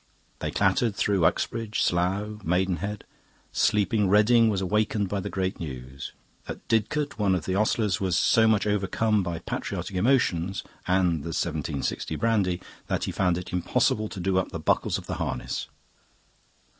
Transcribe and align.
They 0.39 0.49
clattered 0.49 0.95
through 0.95 1.23
Uxbridge, 1.25 1.83
Slough, 1.83 2.43
Maidenhead. 2.43 3.03
Sleeping 3.51 4.09
Reading 4.09 4.49
was 4.49 4.59
awakened 4.59 5.09
by 5.09 5.19
the 5.19 5.29
great 5.29 5.59
news. 5.59 6.11
At 6.47 6.67
Didcot 6.67 7.19
one 7.19 7.35
of 7.35 7.45
the 7.45 7.53
ostlers 7.53 8.01
was 8.01 8.17
so 8.17 8.47
much 8.47 8.65
overcome 8.65 9.21
by 9.21 9.37
patriotic 9.37 9.95
emotions 9.95 10.63
and 10.87 11.17
the 11.21 11.37
1760 11.37 12.15
brandy 12.15 12.59
that 12.87 13.03
he 13.03 13.11
found 13.11 13.37
it 13.37 13.53
impossible 13.53 14.09
to 14.09 14.19
do 14.19 14.39
up 14.39 14.49
the 14.51 14.59
buckles 14.59 14.97
of 14.97 15.05
the 15.05 15.17
harness. 15.21 15.67